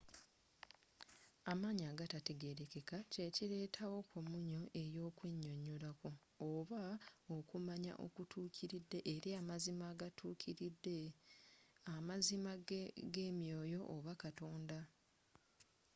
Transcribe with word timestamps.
amaanyi 1.51 1.83
agatategerekeka 1.93 2.97
kyekireeta 3.11 3.83
wo 3.93 4.01
komunyo 4.13 4.61
eyokwenyonyolako 4.83 6.09
oba 6.49 6.83
okumanya 7.37 7.93
okutuukiride 8.05 8.99
eri 9.13 9.29
amazima 9.41 9.85
agatuukiride 9.93 10.97
amazima 11.95 12.51
gemyoyo 13.15 13.79
oba 13.95 14.13
katonda 14.23 14.77